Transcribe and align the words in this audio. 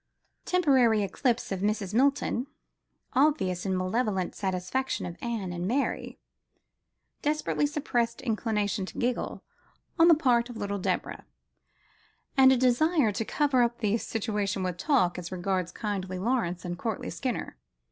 Temporary 0.45 1.03
eclipse 1.03 1.51
of 1.51 1.59
Mrs. 1.59 1.93
Milton: 1.93 2.47
obvious 3.13 3.67
and 3.67 3.77
malevolent 3.77 4.33
satisfaction 4.33 5.05
of 5.05 5.15
Anne 5.21 5.53
and 5.53 5.67
Mary: 5.67 6.17
desperately 7.21 7.67
suppressed 7.67 8.19
inclination 8.19 8.83
to 8.87 8.97
giggle 8.97 9.43
on 9.99 10.07
the 10.07 10.15
part 10.15 10.49
of 10.49 10.57
little 10.57 10.79
Deborah: 10.79 11.27
and 12.35 12.51
a 12.51 12.57
desire 12.57 13.11
to 13.11 13.23
cover 13.23 13.61
up 13.61 13.77
the 13.77 13.95
situation 13.99 14.63
with 14.63 14.77
talk, 14.77 15.19
as 15.19 15.31
regards 15.31 15.71
kindly 15.71 16.17
Lawrence 16.17 16.65
and 16.65 16.79
courtly 16.79 17.11
Skinner. 17.11 17.59